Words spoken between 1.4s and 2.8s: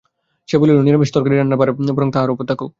ভার বরং তাহার উপর থাকুক।